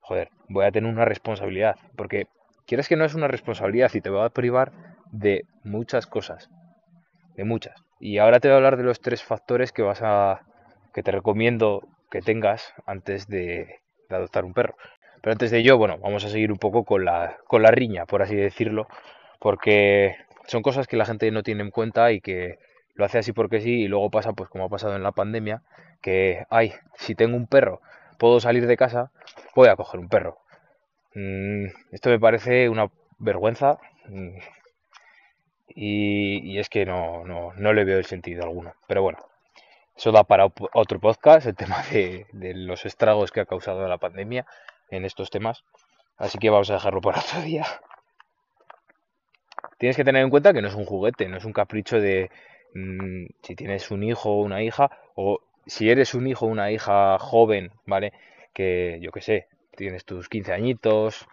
joder, 0.00 0.30
voy 0.48 0.64
a 0.64 0.70
tener 0.70 0.90
una 0.90 1.04
responsabilidad. 1.04 1.76
Porque 1.96 2.26
quieres 2.66 2.88
que 2.88 2.96
no 2.96 3.04
es 3.04 3.14
una 3.14 3.28
responsabilidad 3.28 3.90
y 3.94 4.00
te 4.00 4.10
va 4.10 4.26
a 4.26 4.30
privar 4.30 4.72
de 5.12 5.44
muchas 5.64 6.06
cosas, 6.06 6.48
de 7.36 7.44
muchas. 7.44 7.82
Y 8.00 8.18
ahora 8.18 8.40
te 8.40 8.48
voy 8.48 8.54
a 8.54 8.56
hablar 8.56 8.76
de 8.76 8.84
los 8.84 9.00
tres 9.00 9.22
factores 9.22 9.72
que 9.72 9.82
vas 9.82 10.00
a 10.02 10.42
que 10.92 11.02
te 11.02 11.10
recomiendo 11.10 11.82
que 12.10 12.22
tengas 12.22 12.72
antes 12.86 13.28
de, 13.28 13.80
adoptar 14.08 14.44
un 14.44 14.54
perro. 14.54 14.76
Pero 15.20 15.32
antes 15.32 15.50
de 15.50 15.58
ello, 15.58 15.76
bueno, 15.76 15.98
vamos 15.98 16.24
a 16.24 16.28
seguir 16.28 16.52
un 16.52 16.58
poco 16.58 16.84
con 16.84 17.04
la, 17.04 17.38
con 17.46 17.62
la 17.62 17.70
riña, 17.70 18.06
por 18.06 18.22
así 18.22 18.36
decirlo, 18.36 18.86
porque 19.38 20.16
son 20.46 20.62
cosas 20.62 20.86
que 20.86 20.96
la 20.96 21.04
gente 21.04 21.30
no 21.30 21.42
tiene 21.42 21.62
en 21.62 21.70
cuenta 21.70 22.12
y 22.12 22.20
que 22.20 22.58
lo 22.94 23.04
hace 23.04 23.18
así 23.18 23.32
porque 23.32 23.60
sí 23.60 23.82
y 23.82 23.88
luego 23.88 24.10
pasa 24.10 24.32
pues 24.32 24.48
como 24.48 24.64
ha 24.64 24.68
pasado 24.68 24.96
en 24.96 25.02
la 25.02 25.12
pandemia, 25.12 25.62
que, 26.00 26.46
ay, 26.50 26.72
si 26.94 27.14
tengo 27.14 27.36
un 27.36 27.46
perro, 27.46 27.80
puedo 28.18 28.40
salir 28.40 28.66
de 28.66 28.76
casa, 28.76 29.10
voy 29.54 29.68
a 29.68 29.76
coger 29.76 30.00
un 30.00 30.08
perro. 30.08 30.38
Mm, 31.14 31.66
esto 31.92 32.10
me 32.10 32.20
parece 32.20 32.68
una 32.68 32.88
vergüenza. 33.18 33.78
Mm, 35.78 36.46
y, 36.46 36.58
es 36.58 36.68
que 36.68 36.84
no, 36.84 37.24
no, 37.24 37.52
no, 37.54 37.72
le 37.72 37.84
veo 37.84 37.98
el 37.98 38.04
sentido 38.04 38.42
alguno. 38.42 38.74
Pero 38.88 39.02
bueno, 39.02 39.18
eso 39.96 40.10
da 40.12 40.24
para 40.24 40.46
otro 40.74 41.00
podcast, 41.00 41.46
el 41.46 41.56
tema 41.56 41.82
de, 41.92 42.26
de, 42.32 42.54
los 42.54 42.84
estragos 42.84 43.30
que 43.30 43.40
ha 43.40 43.46
causado 43.46 43.86
la 43.86 43.98
pandemia 43.98 44.46
en 44.90 45.04
estos 45.04 45.30
temas. 45.30 45.64
Así 46.16 46.38
que 46.38 46.50
vamos 46.50 46.70
a 46.70 46.74
dejarlo 46.74 47.00
para 47.00 47.20
otro 47.26 47.42
día. 47.42 47.66
Tienes 49.78 49.96
que 49.96 50.04
tener 50.04 50.22
en 50.22 50.30
cuenta 50.30 50.52
que 50.52 50.62
no 50.62 50.68
es 50.68 50.74
un 50.74 50.84
juguete, 50.84 51.28
no 51.28 51.36
es 51.36 51.44
un 51.44 51.52
capricho 51.52 52.00
de 52.00 52.30
mmm, 52.74 53.26
si 53.42 53.54
tienes 53.54 53.90
un 53.92 54.02
hijo 54.02 54.30
o 54.30 54.42
una 54.42 54.62
hija, 54.62 54.90
o 55.14 55.40
si 55.66 55.90
eres 55.90 56.14
un 56.14 56.26
hijo 56.26 56.46
o 56.46 56.48
una 56.48 56.72
hija 56.72 57.18
joven, 57.20 57.70
¿vale? 57.86 58.12
Que 58.52 58.98
yo 59.00 59.12
que 59.12 59.20
sé, 59.20 59.46
tienes 59.76 60.04
tus 60.04 60.28
15 60.28 60.52
añitos, 60.52 61.28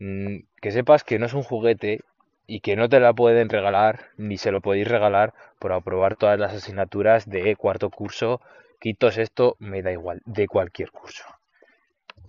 mmm, 0.00 0.38
que 0.60 0.72
sepas 0.72 1.04
que 1.04 1.20
no 1.20 1.26
es 1.26 1.34
un 1.34 1.44
juguete 1.44 2.00
y 2.46 2.60
que 2.60 2.76
no 2.76 2.88
te 2.88 3.00
la 3.00 3.12
pueden 3.12 3.48
regalar 3.48 4.10
ni 4.16 4.36
se 4.36 4.50
lo 4.50 4.60
podéis 4.60 4.88
regalar 4.88 5.34
por 5.58 5.72
aprobar 5.72 6.16
todas 6.16 6.38
las 6.38 6.52
asignaturas 6.54 7.28
de 7.28 7.56
cuarto 7.56 7.90
curso, 7.90 8.40
quinto, 8.80 9.08
esto 9.08 9.56
me 9.58 9.82
da 9.82 9.92
igual, 9.92 10.20
de 10.24 10.48
cualquier 10.48 10.90
curso. 10.90 11.24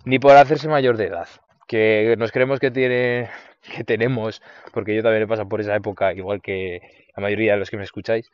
Ni 0.04 0.18
por 0.18 0.36
hacerse 0.36 0.68
mayor 0.68 0.96
de 0.96 1.06
edad. 1.06 1.28
que 1.66 2.14
nos 2.18 2.30
creemos 2.32 2.60
que 2.60 2.70
tiene 2.70 3.30
que 3.76 3.84
tenemos, 3.84 4.42
porque 4.72 4.94
yo 4.94 5.02
también 5.02 5.24
he 5.24 5.26
pasado 5.26 5.48
por 5.48 5.60
esa 5.60 5.74
época, 5.74 6.12
igual 6.12 6.42
que 6.42 6.80
la 7.16 7.22
mayoría 7.22 7.52
de 7.52 7.58
los 7.58 7.70
que 7.70 7.76
me 7.76 7.84
escucháis, 7.84 8.30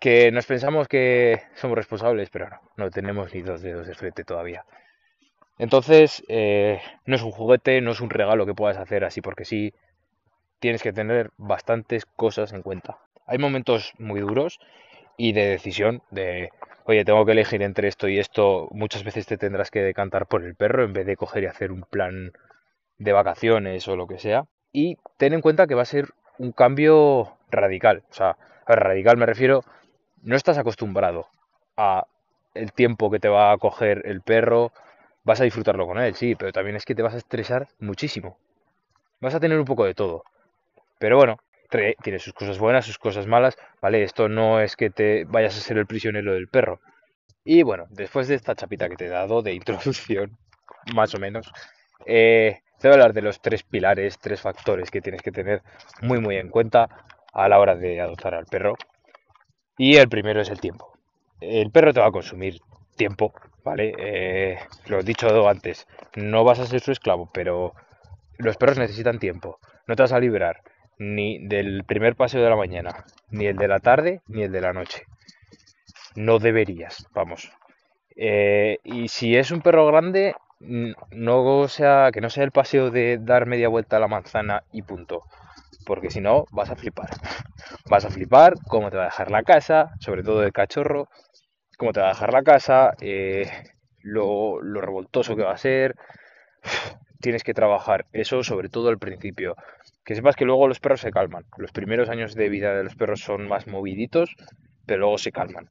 que 0.00 0.30
nos 0.32 0.46
pensamos 0.46 0.88
que 0.88 1.42
somos 1.54 1.76
responsables, 1.76 2.30
pero 2.30 2.48
no, 2.50 2.60
no 2.76 2.90
tenemos 2.90 3.34
ni 3.34 3.42
dos 3.42 3.62
dedos 3.62 3.86
de 3.86 3.94
frente 3.94 4.24
todavía. 4.24 4.64
Entonces, 5.58 6.22
eh, 6.28 6.80
no 7.06 7.16
es 7.16 7.22
un 7.22 7.30
juguete, 7.30 7.80
no 7.80 7.92
es 7.92 8.00
un 8.00 8.10
regalo 8.10 8.44
que 8.46 8.54
puedas 8.54 8.76
hacer 8.76 9.04
así 9.04 9.20
porque 9.20 9.44
sí, 9.44 9.72
tienes 10.64 10.82
que 10.82 10.94
tener 10.94 11.30
bastantes 11.36 12.06
cosas 12.06 12.54
en 12.54 12.62
cuenta. 12.62 12.96
Hay 13.26 13.36
momentos 13.36 13.92
muy 13.98 14.20
duros 14.20 14.60
y 15.18 15.34
de 15.34 15.44
decisión, 15.44 16.00
de, 16.10 16.52
oye, 16.86 17.04
tengo 17.04 17.26
que 17.26 17.32
elegir 17.32 17.60
entre 17.60 17.86
esto 17.86 18.08
y 18.08 18.18
esto, 18.18 18.68
muchas 18.70 19.04
veces 19.04 19.26
te 19.26 19.36
tendrás 19.36 19.70
que 19.70 19.82
decantar 19.82 20.26
por 20.26 20.42
el 20.42 20.54
perro 20.54 20.82
en 20.82 20.94
vez 20.94 21.04
de 21.04 21.18
coger 21.18 21.42
y 21.42 21.48
hacer 21.48 21.70
un 21.70 21.82
plan 21.82 22.32
de 22.96 23.12
vacaciones 23.12 23.86
o 23.88 23.96
lo 23.96 24.06
que 24.06 24.18
sea. 24.18 24.46
Y 24.72 24.96
ten 25.18 25.34
en 25.34 25.42
cuenta 25.42 25.66
que 25.66 25.74
va 25.74 25.82
a 25.82 25.84
ser 25.84 26.14
un 26.38 26.52
cambio 26.52 27.36
radical. 27.50 28.02
O 28.08 28.14
sea, 28.14 28.38
radical 28.66 29.18
me 29.18 29.26
refiero, 29.26 29.64
no 30.22 30.34
estás 30.34 30.56
acostumbrado 30.56 31.28
a 31.76 32.06
el 32.54 32.72
tiempo 32.72 33.10
que 33.10 33.20
te 33.20 33.28
va 33.28 33.52
a 33.52 33.58
coger 33.58 34.00
el 34.06 34.22
perro, 34.22 34.72
vas 35.24 35.42
a 35.42 35.44
disfrutarlo 35.44 35.86
con 35.86 35.98
él, 35.98 36.14
sí, 36.14 36.36
pero 36.36 36.52
también 36.52 36.76
es 36.76 36.86
que 36.86 36.94
te 36.94 37.02
vas 37.02 37.12
a 37.12 37.18
estresar 37.18 37.68
muchísimo. 37.80 38.38
Vas 39.20 39.34
a 39.34 39.40
tener 39.40 39.58
un 39.58 39.66
poco 39.66 39.84
de 39.84 39.92
todo. 39.92 40.24
Pero 41.04 41.18
bueno, 41.18 41.36
tiene 42.02 42.18
sus 42.18 42.32
cosas 42.32 42.58
buenas, 42.58 42.86
sus 42.86 42.96
cosas 42.96 43.26
malas, 43.26 43.58
¿vale? 43.82 44.04
Esto 44.04 44.26
no 44.30 44.58
es 44.58 44.74
que 44.74 44.88
te 44.88 45.26
vayas 45.26 45.54
a 45.54 45.60
ser 45.60 45.76
el 45.76 45.84
prisionero 45.84 46.32
del 46.32 46.48
perro. 46.48 46.80
Y 47.44 47.62
bueno, 47.62 47.84
después 47.90 48.26
de 48.26 48.36
esta 48.36 48.54
chapita 48.54 48.88
que 48.88 48.96
te 48.96 49.04
he 49.04 49.10
dado 49.10 49.42
de 49.42 49.52
introducción, 49.60 50.38
más 50.94 51.14
o 51.14 51.18
menos, 51.18 51.52
eh, 52.06 52.60
te 52.80 52.88
voy 52.88 52.92
a 52.92 52.94
hablar 52.94 53.12
de 53.12 53.20
los 53.20 53.42
tres 53.42 53.64
pilares, 53.64 54.18
tres 54.18 54.40
factores 54.40 54.90
que 54.90 55.02
tienes 55.02 55.20
que 55.20 55.30
tener 55.30 55.60
muy 56.00 56.20
muy 56.20 56.38
en 56.38 56.48
cuenta 56.48 56.88
a 57.34 57.50
la 57.50 57.58
hora 57.58 57.76
de 57.76 58.00
adoptar 58.00 58.34
al 58.34 58.46
perro. 58.46 58.74
Y 59.76 59.96
el 59.96 60.08
primero 60.08 60.40
es 60.40 60.48
el 60.48 60.58
tiempo. 60.58 60.90
El 61.38 61.70
perro 61.70 61.92
te 61.92 62.00
va 62.00 62.06
a 62.06 62.12
consumir 62.12 62.62
tiempo, 62.96 63.34
¿vale? 63.62 63.92
Eh, 63.98 64.58
lo 64.86 65.00
he 65.00 65.02
dicho 65.02 65.46
antes, 65.46 65.86
no 66.16 66.44
vas 66.44 66.60
a 66.60 66.66
ser 66.66 66.80
su 66.80 66.92
esclavo, 66.92 67.28
pero 67.30 67.74
los 68.38 68.56
perros 68.56 68.78
necesitan 68.78 69.18
tiempo. 69.18 69.58
No 69.86 69.96
te 69.96 70.02
vas 70.02 70.12
a 70.12 70.18
librar 70.18 70.62
ni 70.98 71.46
del 71.46 71.84
primer 71.84 72.16
paseo 72.16 72.42
de 72.42 72.50
la 72.50 72.56
mañana, 72.56 73.04
ni 73.30 73.46
el 73.46 73.56
de 73.56 73.68
la 73.68 73.80
tarde, 73.80 74.20
ni 74.28 74.42
el 74.42 74.52
de 74.52 74.60
la 74.60 74.72
noche. 74.72 75.02
No 76.16 76.38
deberías, 76.38 77.06
vamos. 77.12 77.50
Eh, 78.16 78.78
y 78.84 79.08
si 79.08 79.36
es 79.36 79.50
un 79.50 79.60
perro 79.60 79.86
grande, 79.86 80.34
no 80.60 81.68
sea 81.68 82.10
que 82.12 82.20
no 82.20 82.30
sea 82.30 82.44
el 82.44 82.52
paseo 82.52 82.90
de 82.90 83.18
dar 83.18 83.46
media 83.46 83.68
vuelta 83.68 83.96
a 83.96 84.00
la 84.00 84.08
manzana 84.08 84.62
y 84.72 84.82
punto. 84.82 85.22
Porque 85.84 86.10
si 86.10 86.20
no, 86.20 86.46
vas 86.50 86.70
a 86.70 86.76
flipar. 86.76 87.10
Vas 87.90 88.04
a 88.04 88.10
flipar 88.10 88.54
cómo 88.68 88.90
te 88.90 88.96
va 88.96 89.02
a 89.04 89.06
dejar 89.06 89.30
la 89.30 89.42
casa, 89.42 89.90
sobre 90.00 90.22
todo 90.22 90.42
el 90.42 90.52
cachorro, 90.52 91.08
cómo 91.76 91.92
te 91.92 92.00
va 92.00 92.06
a 92.06 92.12
dejar 92.12 92.32
la 92.32 92.42
casa, 92.42 92.94
eh, 93.00 93.50
lo, 94.00 94.62
lo 94.62 94.80
revoltoso 94.80 95.36
que 95.36 95.42
va 95.42 95.52
a 95.52 95.58
ser. 95.58 95.96
Tienes 97.20 97.42
que 97.42 97.54
trabajar 97.54 98.06
eso, 98.12 98.42
sobre 98.42 98.68
todo 98.68 98.88
al 98.88 98.98
principio. 98.98 99.56
Que 100.04 100.14
sepas 100.14 100.36
que 100.36 100.44
luego 100.44 100.68
los 100.68 100.80
perros 100.80 101.00
se 101.00 101.10
calman. 101.10 101.44
Los 101.56 101.72
primeros 101.72 102.08
años 102.08 102.34
de 102.34 102.48
vida 102.48 102.74
de 102.74 102.84
los 102.84 102.94
perros 102.94 103.20
son 103.20 103.48
más 103.48 103.66
moviditos, 103.66 104.34
pero 104.86 105.00
luego 105.00 105.18
se 105.18 105.32
calman. 105.32 105.68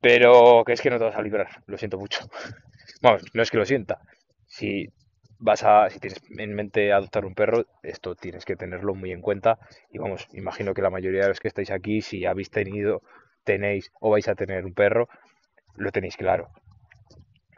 Pero 0.00 0.62
que 0.64 0.72
es 0.72 0.80
que 0.80 0.90
no 0.90 0.98
te 0.98 1.04
vas 1.04 1.16
a 1.16 1.22
librar, 1.22 1.48
lo 1.66 1.76
siento 1.76 1.98
mucho. 1.98 2.20
Vamos, 3.02 3.22
no 3.34 3.42
es 3.42 3.50
que 3.50 3.56
lo 3.58 3.64
sienta. 3.64 4.00
Si 4.46 4.88
vas 5.38 5.62
a, 5.64 5.90
si 5.90 5.98
tienes 5.98 6.20
en 6.30 6.54
mente 6.54 6.92
adoptar 6.92 7.24
un 7.24 7.34
perro, 7.34 7.64
esto 7.82 8.14
tienes 8.14 8.44
que 8.44 8.56
tenerlo 8.56 8.94
muy 8.94 9.12
en 9.12 9.20
cuenta. 9.20 9.58
Y 9.90 9.98
vamos, 9.98 10.26
imagino 10.32 10.74
que 10.74 10.82
la 10.82 10.90
mayoría 10.90 11.22
de 11.22 11.28
los 11.28 11.40
que 11.40 11.48
estáis 11.48 11.70
aquí, 11.70 12.00
si 12.00 12.26
habéis 12.26 12.50
tenido, 12.50 13.02
tenéis 13.44 13.90
o 14.00 14.10
vais 14.10 14.28
a 14.28 14.34
tener 14.34 14.64
un 14.64 14.74
perro, 14.74 15.08
lo 15.76 15.90
tenéis 15.92 16.16
claro. 16.16 16.48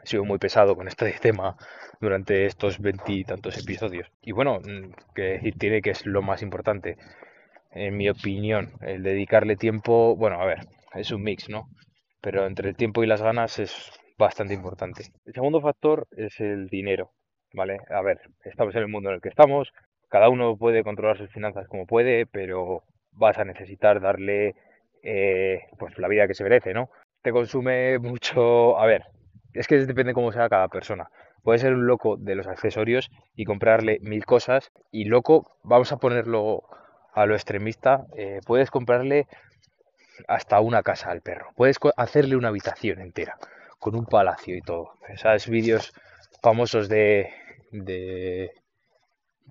He 0.03 0.07
sido 0.07 0.25
muy 0.25 0.39
pesado 0.39 0.75
con 0.75 0.87
este 0.87 1.11
tema 1.21 1.57
durante 1.99 2.45
estos 2.45 2.79
veintitantos 2.79 3.57
episodios. 3.57 4.07
Y 4.21 4.31
bueno, 4.31 4.59
mm, 4.59 5.13
que 5.15 5.23
decir 5.23 5.55
tiene 5.57 5.81
que 5.81 5.91
es 5.91 6.05
lo 6.05 6.21
más 6.21 6.41
importante, 6.41 6.97
en 7.71 7.95
mi 7.97 8.09
opinión, 8.09 8.71
el 8.81 9.03
dedicarle 9.03 9.55
tiempo, 9.55 10.15
bueno, 10.15 10.41
a 10.41 10.45
ver, 10.45 10.67
es 10.93 11.11
un 11.11 11.23
mix, 11.23 11.49
¿no? 11.49 11.69
Pero 12.21 12.45
entre 12.45 12.69
el 12.69 12.75
tiempo 12.75 13.03
y 13.03 13.07
las 13.07 13.21
ganas 13.21 13.59
es 13.59 13.91
bastante 14.17 14.53
importante. 14.53 15.05
El 15.25 15.33
segundo 15.33 15.61
factor 15.61 16.07
es 16.11 16.39
el 16.39 16.67
dinero, 16.67 17.11
¿vale? 17.53 17.79
A 17.89 18.01
ver, 18.01 18.19
estamos 18.43 18.75
en 18.75 18.81
el 18.81 18.87
mundo 18.87 19.09
en 19.09 19.15
el 19.15 19.21
que 19.21 19.29
estamos, 19.29 19.71
cada 20.09 20.29
uno 20.29 20.57
puede 20.57 20.83
controlar 20.83 21.17
sus 21.17 21.31
finanzas 21.31 21.67
como 21.69 21.85
puede, 21.85 22.25
pero 22.25 22.83
vas 23.13 23.37
a 23.37 23.45
necesitar 23.45 24.01
darle 24.01 24.55
eh, 25.03 25.61
pues 25.79 25.97
la 25.97 26.09
vida 26.09 26.27
que 26.27 26.33
se 26.33 26.43
merece, 26.43 26.73
¿no? 26.73 26.89
Te 27.21 27.31
consume 27.31 27.97
mucho, 27.99 28.77
a 28.77 28.85
ver, 28.85 29.05
es 29.53 29.67
que 29.67 29.77
depende 29.85 30.13
cómo 30.13 30.31
sea 30.31 30.49
cada 30.49 30.67
persona. 30.67 31.09
Puede 31.43 31.59
ser 31.59 31.73
un 31.73 31.87
loco 31.87 32.17
de 32.17 32.35
los 32.35 32.47
accesorios 32.47 33.09
y 33.35 33.45
comprarle 33.45 33.99
mil 34.01 34.25
cosas 34.25 34.71
y 34.91 35.05
loco, 35.05 35.57
vamos 35.63 35.91
a 35.91 35.97
ponerlo 35.97 36.63
a 37.13 37.25
lo 37.25 37.33
extremista, 37.33 38.05
eh, 38.15 38.39
puedes 38.45 38.69
comprarle 38.71 39.27
hasta 40.27 40.59
una 40.59 40.83
casa 40.83 41.09
al 41.09 41.21
perro, 41.21 41.51
puedes 41.55 41.77
hacerle 41.97 42.35
una 42.35 42.49
habitación 42.49 43.01
entera 43.01 43.37
con 43.79 43.95
un 43.95 44.05
palacio 44.05 44.55
y 44.55 44.61
todo. 44.61 44.93
Esos 45.09 45.47
vídeos 45.47 45.91
famosos 46.41 46.87
de, 46.87 47.33
de, 47.71 48.51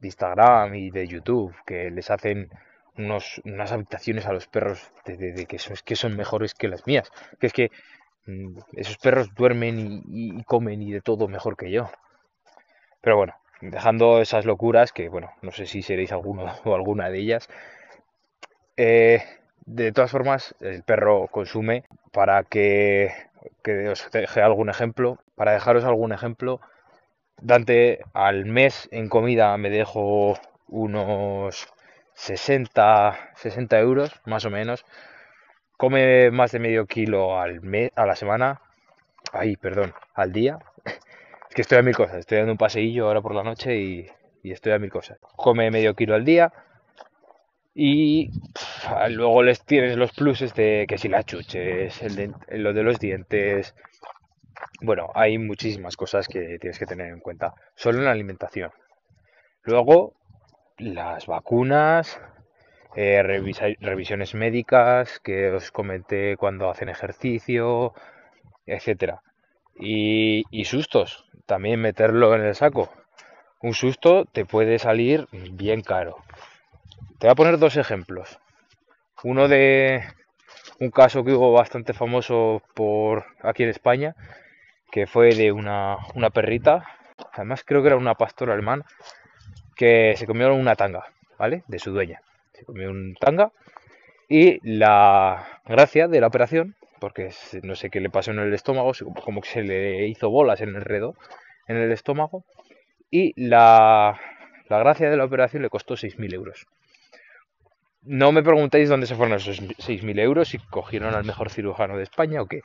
Instagram 0.03 0.75
y 0.77 0.91
de 0.91 1.07
YouTube 1.09 1.55
que 1.67 1.91
les 1.91 2.11
hacen 2.11 2.49
unas 2.97 3.73
habitaciones 3.73 4.27
a 4.27 4.33
los 4.33 4.47
perros 4.47 4.89
de, 5.05 5.47
que, 5.47 5.59
son, 5.59 5.77
que 5.85 5.97
son 5.97 6.17
mejores 6.17 6.55
que 6.55 6.69
las 6.69 6.87
mías. 6.87 7.11
Que 7.41 7.49
es 7.49 7.53
que 7.53 7.71
esos 8.73 8.99
perros 8.99 9.35
duermen 9.35 10.03
y, 10.07 10.43
comen 10.45 10.83
y 10.83 10.93
de 10.93 11.01
todo 11.01 11.29
mejor 11.29 11.57
que 11.57 11.71
yo. 11.71 11.91
Pero 13.01 13.17
bueno, 13.17 13.35
dejando 13.61 14.21
esas 14.21 14.45
locuras, 14.45 14.93
que 14.93 15.09
bueno, 15.09 15.33
no 15.43 15.53
sé 15.53 15.67
si 15.67 15.83
seréis 15.83 16.13
alguno 16.13 16.45
o 16.65 16.75
alguna 16.75 17.11
de 17.11 17.19
ellas. 17.19 17.49
Eh, 18.77 19.23
de 19.67 19.93
todas 19.93 20.11
formas, 20.11 20.55
el 20.61 20.83
perro 20.83 21.29
consume 21.29 21.85
para 22.13 22.45
que, 22.45 23.13
que 23.63 23.89
os 23.89 24.11
deje 24.11 24.43
algún 24.43 24.71
ejemplo. 24.71 25.19
Para 25.35 25.53
dejaros 25.53 25.85
algún 25.85 26.13
ejemplo, 26.13 26.61
Dante 27.43 28.01
al 28.13 28.45
mes 28.45 28.89
en 28.93 29.09
comida 29.09 29.57
me 29.57 29.71
dejo 29.71 30.39
unos 30.69 31.69
60, 32.15 33.31
60 33.35 33.79
euros, 33.79 34.21
más 34.27 34.45
o 34.45 34.51
menos 34.51 34.85
come 35.81 36.31
más 36.31 36.53
de 36.53 36.59
medio 36.59 36.85
kilo 36.85 37.41
al 37.41 37.63
mes, 37.63 37.91
a 37.97 38.05
la 38.05 38.15
semana, 38.15 38.61
ay, 39.33 39.57
perdón, 39.57 39.95
al 40.15 40.31
día. 40.31 40.59
Es 41.49 41.57
que 41.57 41.63
estoy 41.63 41.79
a 41.79 41.83
mil 41.83 41.97
cosas, 41.97 42.19
estoy 42.19 42.39
dando 42.39 42.53
un 42.53 42.59
paseillo 42.59 43.07
ahora 43.09 43.23
por 43.23 43.35
la 43.35 43.43
noche 43.43 43.77
y, 43.77 44.07
estoy 44.45 44.71
a 44.71 44.79
mil 44.79 44.93
cosas. 44.93 45.19
Come 45.35 45.69
medio 45.73 45.97
kilo 45.97 46.15
al 46.15 46.25
día 46.25 46.53
y 47.75 48.31
luego 49.09 49.43
les 49.43 49.65
tienes 49.65 49.97
los 49.97 50.13
pluses 50.13 50.55
de 50.55 50.85
que 50.89 50.97
si 50.97 51.09
la 51.09 51.25
chuches, 51.25 52.03
el 52.03 52.35
lo 52.63 52.73
de 52.73 52.83
los 52.85 53.01
dientes. 53.01 53.75
Bueno, 54.81 55.11
hay 55.15 55.39
muchísimas 55.39 55.97
cosas 55.97 56.29
que 56.29 56.59
tienes 56.61 56.79
que 56.79 56.87
tener 56.87 57.09
en 57.09 57.19
cuenta, 57.19 57.55
solo 57.75 57.99
en 57.99 58.05
la 58.05 58.13
alimentación. 58.13 58.71
Luego, 59.65 60.13
las 60.79 61.27
vacunas, 61.27 62.21
eh, 62.97 63.23
revisiones 63.23 64.35
médicas 64.35 65.21
que 65.21 65.51
os 65.53 65.71
comenté 65.71 66.37
cuando 66.37 66.69
hacen 66.71 66.89
ejercicio, 66.89 67.95
etcétera. 68.67 69.23
Y, 69.75 70.45
sustos, 70.65 71.25
también 71.47 71.81
meterlo 71.81 72.35
en 72.35 72.43
el 72.43 72.55
saco. 72.55 72.91
Un 73.63 73.75
susto 73.75 74.25
te 74.27 74.45
puede 74.45 74.79
salir 74.79 75.29
bien 75.53 75.83
caro. 75.83 76.17
Te 77.19 77.27
voy 77.27 77.33
a 77.33 77.35
poner 77.35 77.59
dos 77.59 77.77
ejemplos. 77.77 78.39
Uno 79.23 79.49
de 79.49 80.03
un 80.81 80.91
caso 80.91 81.25
que 81.25 81.33
hubo 81.33 81.53
bastante 81.53 81.93
famoso 81.93 82.63
por 82.75 83.25
aquí 83.43 83.63
en 83.63 83.69
España, 83.71 84.17
que 84.91 85.07
fue 85.07 85.35
de 85.35 85.53
una, 85.53 85.97
una 86.15 86.31
perrita, 86.31 86.85
además 87.33 87.63
creo 87.65 87.83
que 87.83 87.89
era 87.89 87.97
una 87.97 88.15
pastora 88.15 88.55
alemán, 88.55 88.85
que 89.77 90.15
se 90.17 90.27
comió 90.27 90.53
una 90.55 90.75
tanga, 90.75 91.05
¿vale? 91.39 91.65
De 91.69 91.79
su 91.79 91.93
dueña 91.93 92.21
comió 92.65 92.91
un 92.91 93.15
tanga 93.15 93.53
y 94.29 94.61
la 94.63 95.61
gracia 95.67 96.07
de 96.07 96.21
la 96.21 96.29
operación, 96.29 96.77
porque 97.01 97.31
no 97.63 97.75
sé 97.75 97.91
qué 97.91 98.01
le 98.01 98.11
pasó 98.11 98.31
en 98.31 98.39
el 98.39 98.55
estómago, 98.55 98.93
como 99.25 99.41
que 99.41 99.49
se 99.49 99.63
le 99.63 100.07
hizo 100.07 100.31
bolas 100.31 100.61
en 100.61 100.77
el 100.77 100.83
redo, 100.83 101.17
en 101.67 101.77
el 101.77 101.91
estómago, 101.91 102.45
y 103.11 103.33
la, 103.37 104.21
la 104.69 104.79
gracia 104.79 105.11
de 105.11 105.17
la 105.17 105.25
operación 105.25 105.63
le 105.63 105.71
costó 105.71 105.95
6.000 105.95 106.35
euros. 106.35 106.67
No 108.03 108.33
me 108.33 108.43
preguntéis 108.43 108.89
dónde 108.89 109.07
se 109.07 109.17
fueron 109.17 109.37
esos 109.37 109.61
6.000 109.61 110.21
euros, 110.21 110.49
si 110.49 110.59
cogieron 110.59 111.15
al 111.15 111.25
mejor 111.25 111.51
cirujano 111.51 111.97
de 111.97 112.05
España 112.05 112.41
o 112.41 112.47
qué. 112.47 112.61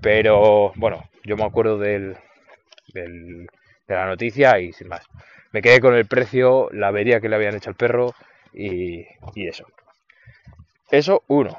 Pero 0.00 0.72
bueno, 0.76 1.04
yo 1.22 1.36
me 1.36 1.44
acuerdo 1.44 1.78
del, 1.78 2.16
del 2.94 3.46
de 3.86 3.94
la 3.94 4.06
noticia 4.06 4.58
y 4.58 4.72
sin 4.72 4.88
más. 4.88 5.06
Me 5.52 5.62
quedé 5.62 5.80
con 5.80 5.94
el 5.94 6.06
precio, 6.06 6.68
la 6.72 6.88
avería 6.88 7.20
que 7.20 7.28
le 7.28 7.36
habían 7.36 7.54
hecho 7.54 7.70
al 7.70 7.76
perro 7.76 8.14
y, 8.54 9.06
eso. 9.34 9.66
Eso, 10.90 11.22
uno. 11.28 11.56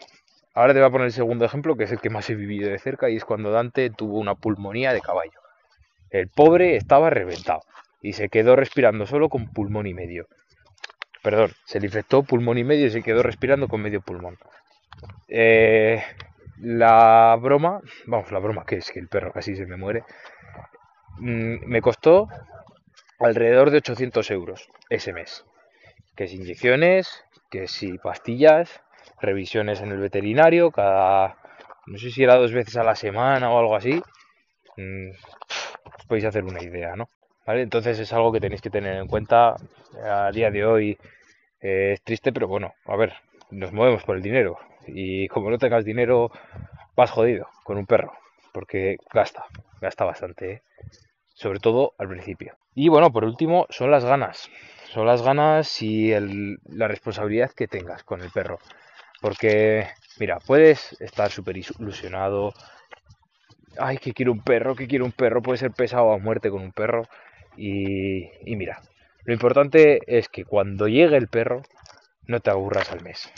Ahora 0.54 0.74
te 0.74 0.80
voy 0.80 0.88
a 0.88 0.92
poner 0.92 1.08
el 1.08 1.14
segundo 1.14 1.46
ejemplo, 1.46 1.76
que 1.76 1.84
es 1.84 1.92
el 1.92 2.00
que 2.00 2.10
más 2.10 2.30
he 2.30 2.36
vivido 2.36 2.70
de 2.70 2.80
cerca, 2.80 3.10
y 3.10 3.18
es 3.18 3.26
cuando 3.26 3.52
Dante 3.52 3.90
tuvo 3.90 4.20
una 4.20 4.36
pulmonía 4.36 4.94
de 4.94 5.02
caballo. 5.02 5.40
El 6.10 6.30
pobre 6.30 6.78
estaba 6.78 7.10
reventado 7.10 7.62
y 8.02 8.14
se 8.14 8.30
quedó 8.30 8.56
respirando 8.56 9.06
solo 9.06 9.30
con 9.30 9.52
pulmón 9.52 9.88
y 9.88 9.94
medio. 9.94 10.28
Perdón, 11.22 11.52
se 11.66 11.80
le 11.80 11.88
infectó 11.88 12.24
pulmón 12.24 12.58
y 12.58 12.64
medio 12.64 12.86
y 12.86 12.92
se 12.92 13.02
quedó 13.02 13.24
respirando 13.24 13.68
con 13.68 13.82
medio 13.82 14.00
pulmón. 14.02 14.38
Eh, 15.28 16.02
la 16.60 17.38
broma, 17.42 17.82
vamos, 18.06 18.32
la 18.32 18.40
broma 18.40 18.66
que 18.66 18.78
es 18.78 18.92
que 18.92 19.00
el 19.00 19.08
perro 19.08 19.34
casi 19.34 19.56
se 19.56 19.66
me 19.66 19.76
muere, 19.76 20.04
mm, 21.18 21.66
me 21.66 21.82
costó 21.82 22.30
alrededor 23.20 23.72
de 23.72 23.78
800 23.78 24.30
euros 24.32 24.70
ese 24.90 25.12
mes. 25.12 25.46
Que 26.16 26.28
si 26.28 26.38
inyecciones, 26.38 27.24
que 27.50 27.68
si 27.68 27.98
pastillas, 27.98 28.82
revisiones 29.20 29.82
en 29.82 29.92
el 29.92 30.00
veterinario, 30.00 30.72
cada, 30.72 31.38
no 31.86 31.98
sé 31.98 32.12
si 32.12 32.24
era 32.24 32.36
dos 32.36 32.52
veces 32.52 32.78
a 32.78 32.84
la 32.84 32.96
semana 32.96 33.52
o 33.52 33.60
algo 33.60 33.76
así. 33.76 34.02
Mm, 34.78 35.12
os 35.98 36.06
podéis 36.08 36.26
hacer 36.26 36.44
una 36.44 36.62
idea, 36.64 36.96
¿no? 36.96 37.10
¿Vale? 37.46 37.62
Entonces 37.62 38.00
es 38.00 38.12
algo 38.14 38.32
que 38.32 38.40
tenéis 38.40 38.62
que 38.62 38.70
tener 38.70 38.96
en 38.96 39.08
cuenta 39.08 39.56
a 40.04 40.32
día 40.32 40.50
de 40.52 40.66
hoy. 40.66 40.98
Eh, 41.62 41.94
es 41.94 42.02
triste, 42.02 42.34
pero 42.34 42.48
bueno, 42.48 42.74
a 42.86 42.96
ver, 42.96 43.14
nos 43.52 43.72
movemos 43.72 44.04
por 44.04 44.16
el 44.16 44.24
dinero. 44.24 44.58
Y 44.88 45.28
como 45.28 45.50
no 45.50 45.58
tengas 45.58 45.86
dinero, 45.86 46.32
vas 46.96 47.12
jodido 47.12 47.48
con 47.64 47.78
un 47.78 47.86
perro. 47.86 48.14
Porque 48.52 48.98
gasta, 49.14 49.46
gasta 49.82 50.06
bastante, 50.06 50.52
¿eh? 50.52 50.62
sobre 51.34 51.60
todo 51.60 51.94
al 51.98 52.08
principio. 52.08 52.56
Y 52.74 52.90
bueno, 52.90 53.12
por 53.12 53.26
último, 53.26 53.68
son 53.70 53.92
las 53.92 54.06
ganas. 54.06 54.50
Son 54.96 55.06
las 55.06 55.22
ganas 55.22 55.82
y 55.82 56.14
la 56.70 56.88
responsabilidad 56.88 57.52
que 57.52 57.68
tengas 57.68 58.06
con 58.06 58.22
el 58.22 58.32
perro. 58.32 58.60
Porque, 59.20 59.90
mira, 60.22 60.40
puedes 60.40 60.96
estar 61.02 61.30
súper 61.30 61.58
ilusionado. 61.58 62.54
Ay, 63.78 63.98
que 63.98 64.14
quiero 64.14 64.32
un 64.32 64.42
perro, 64.42 64.74
que 64.74 64.88
quiero 64.88 65.04
un 65.04 65.12
perro. 65.12 65.42
Puede 65.42 65.58
ser 65.58 65.72
pesado 65.72 66.14
a 66.14 66.18
muerte 66.18 66.50
con 66.50 66.62
un 66.62 66.72
perro. 66.72 67.10
Y, 67.58 68.30
y 68.50 68.56
mira, 68.56 68.84
lo 69.26 69.34
importante 69.34 70.00
es 70.08 70.30
que 70.30 70.46
cuando 70.46 70.88
llegue 70.88 71.18
el 71.18 71.28
perro, 71.28 71.62
no 72.26 72.40
te 72.40 72.52
aburras 72.52 72.90
al 72.94 73.02
mes. 73.02 73.30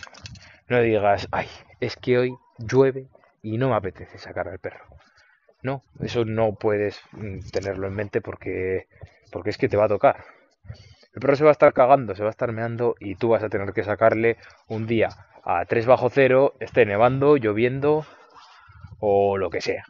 No 0.69 0.79
digas, 0.79 1.27
ay, 1.31 1.47
es 1.79 1.95
que 1.95 2.19
hoy 2.19 2.35
llueve 2.59 3.07
y 3.41 3.57
no 3.57 3.69
me 3.69 3.75
apetece 3.77 4.19
sacar 4.19 4.47
al 4.47 4.59
perro. 4.59 4.85
No, 5.63 5.81
eso 6.01 6.23
no 6.23 6.53
puedes 6.53 7.01
mm, 7.13 7.49
tenerlo 7.51 7.87
en 7.87 7.95
mente 7.95 8.21
porque, 8.21 8.85
porque 9.31 9.49
es 9.49 9.57
que 9.57 9.69
te 9.69 9.75
va 9.77 9.85
a 9.85 9.89
tocar. 9.89 10.36
El 11.17 11.21
perro 11.21 11.35
se 11.35 11.43
va 11.43 11.49
a 11.49 11.53
estar 11.53 11.73
cagando, 11.73 12.13
se 12.13 12.21
va 12.21 12.29
a 12.29 12.29
estar 12.29 12.51
meando 12.51 12.95
y 12.99 13.15
tú 13.15 13.29
vas 13.29 13.41
a 13.41 13.49
tener 13.49 13.73
que 13.73 13.83
sacarle 13.83 14.37
un 14.67 14.85
día 14.85 15.09
a 15.43 15.65
3 15.65 15.87
bajo 15.87 16.11
cero, 16.11 16.53
esté 16.59 16.85
nevando, 16.85 17.37
lloviendo 17.37 18.05
o 18.99 19.35
lo 19.39 19.49
que 19.49 19.59
sea. 19.59 19.83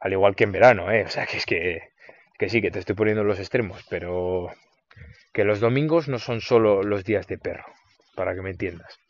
Al 0.00 0.12
igual 0.12 0.34
que 0.34 0.44
en 0.44 0.52
verano, 0.52 0.90
¿eh? 0.90 1.04
O 1.04 1.10
sea, 1.10 1.26
que 1.26 1.36
es 1.36 1.44
que, 1.44 1.82
que 2.38 2.48
sí, 2.48 2.62
que 2.62 2.70
te 2.70 2.78
estoy 2.78 2.94
poniendo 2.94 3.24
los 3.24 3.38
extremos, 3.38 3.84
pero 3.90 4.48
que 5.34 5.44
los 5.44 5.60
domingos 5.60 6.08
no 6.08 6.18
son 6.18 6.40
solo 6.40 6.82
los 6.82 7.04
días 7.04 7.26
de 7.26 7.36
perro, 7.36 7.66
para 8.16 8.34
que 8.34 8.40
me 8.40 8.52
entiendas. 8.52 9.00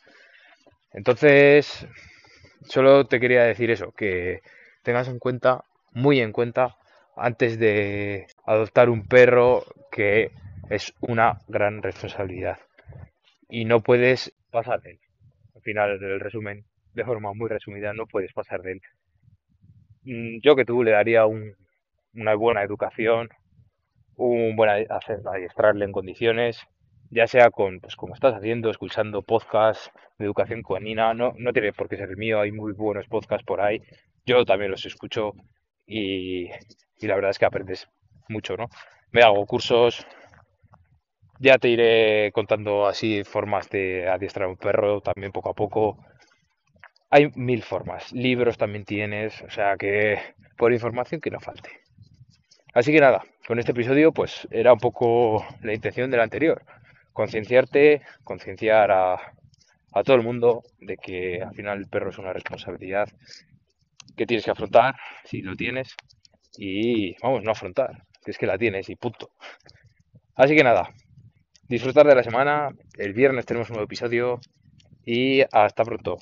Entonces, 0.92 1.86
solo 2.64 3.06
te 3.06 3.20
quería 3.20 3.44
decir 3.44 3.70
eso, 3.70 3.92
que 3.92 4.40
tengas 4.82 5.06
en 5.06 5.20
cuenta, 5.20 5.62
muy 5.92 6.18
en 6.18 6.32
cuenta, 6.32 6.74
antes 7.16 7.60
de 7.60 8.26
adoptar 8.44 8.90
un 8.90 9.06
perro, 9.06 9.64
que 9.92 10.32
es 10.72 10.94
una 11.00 11.38
gran 11.48 11.82
responsabilidad. 11.82 12.58
Y 13.48 13.64
no 13.64 13.80
puedes 13.80 14.34
pasar 14.50 14.80
de 14.82 14.92
él 14.92 15.00
final 15.62 15.98
del 15.98 16.20
resumen, 16.20 16.64
de 16.94 17.04
forma 17.04 17.32
muy 17.32 17.48
resumida, 17.48 17.92
no 17.92 18.06
puedes 18.06 18.32
pasar 18.32 18.62
de 18.62 18.72
él. 18.72 18.80
Mm, 20.04 20.40
yo 20.42 20.56
que 20.56 20.64
tú 20.64 20.82
le 20.82 20.90
daría 20.90 21.24
una 21.26 22.34
buena 22.34 22.62
educación, 22.62 23.28
un 24.16 24.56
buen 24.56 24.70
adiestrarle 24.70 25.84
en 25.84 25.92
condiciones, 25.92 26.60
ya 27.10 27.26
sea 27.26 27.50
con, 27.50 27.80
pues 27.80 27.96
como 27.96 28.14
estás 28.14 28.34
haciendo, 28.34 28.70
escuchando 28.70 29.22
podcasts 29.22 29.90
de 30.18 30.26
educación 30.26 30.62
canina, 30.62 31.14
no, 31.14 31.32
no 31.38 31.52
tiene 31.52 31.72
por 31.72 31.88
qué 31.88 31.96
ser 31.96 32.10
el 32.10 32.16
mío, 32.16 32.40
hay 32.40 32.52
muy 32.52 32.72
buenos 32.72 33.06
podcasts 33.08 33.44
por 33.44 33.60
ahí, 33.60 33.80
yo 34.26 34.44
también 34.44 34.70
los 34.70 34.84
escucho 34.84 35.32
y, 35.86 36.48
y 36.98 37.06
la 37.06 37.14
verdad 37.14 37.30
es 37.30 37.38
que 37.38 37.46
aprendes 37.46 37.88
mucho, 38.28 38.56
¿no? 38.56 38.68
Me 39.10 39.22
hago 39.22 39.44
cursos, 39.46 40.06
ya 41.42 41.58
te 41.58 41.68
iré 41.68 42.30
contando 42.32 42.86
así 42.86 43.24
formas 43.24 43.68
de 43.68 44.08
adiestrar 44.08 44.48
un 44.48 44.56
perro 44.56 45.00
también 45.00 45.32
poco 45.32 45.50
a 45.50 45.54
poco. 45.54 45.98
Hay 47.10 47.30
mil 47.34 47.62
formas. 47.62 48.12
Libros 48.12 48.56
también 48.56 48.84
tienes, 48.84 49.42
o 49.42 49.50
sea 49.50 49.76
que 49.76 50.18
por 50.56 50.72
información 50.72 51.20
que 51.20 51.30
no 51.30 51.40
falte. 51.40 51.70
Así 52.74 52.92
que 52.92 53.00
nada, 53.00 53.24
con 53.46 53.58
este 53.58 53.72
episodio 53.72 54.12
pues 54.12 54.46
era 54.52 54.72
un 54.72 54.78
poco 54.78 55.44
la 55.62 55.74
intención 55.74 56.10
del 56.12 56.20
anterior. 56.20 56.62
Concienciarte, 57.12 58.02
concienciar 58.22 58.92
a, 58.92 59.14
a 59.14 60.02
todo 60.04 60.16
el 60.16 60.22
mundo 60.22 60.62
de 60.80 60.96
que 60.96 61.42
al 61.42 61.54
final 61.54 61.78
el 61.78 61.88
perro 61.88 62.10
es 62.10 62.18
una 62.18 62.32
responsabilidad 62.32 63.08
que 64.16 64.26
tienes 64.26 64.44
que 64.44 64.52
afrontar, 64.52 64.94
si 65.24 65.42
lo 65.42 65.56
tienes, 65.56 65.96
y 66.56 67.16
vamos, 67.20 67.42
no 67.42 67.50
afrontar, 67.50 68.04
que 68.24 68.30
es 68.30 68.38
que 68.38 68.46
la 68.46 68.58
tienes 68.58 68.88
y 68.88 68.96
punto. 68.96 69.30
Así 70.34 70.54
que 70.56 70.64
nada, 70.64 70.90
disfrutar 71.72 72.06
de 72.06 72.14
la 72.14 72.22
semana. 72.22 72.68
El 72.98 73.14
viernes 73.14 73.46
tenemos 73.46 73.70
un 73.70 73.74
nuevo 73.74 73.86
episodio 73.86 74.40
y 75.06 75.40
hasta 75.52 75.84
pronto. 75.84 76.18